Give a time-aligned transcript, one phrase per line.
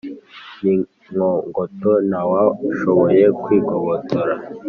[0.61, 4.33] n’inkogoto ntawashoboye kwigobotora